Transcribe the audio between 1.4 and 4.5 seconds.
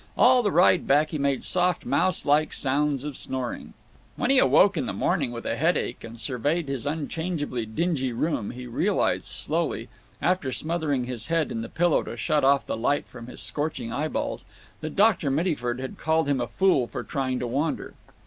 soft mouse like sounds of snoring. When he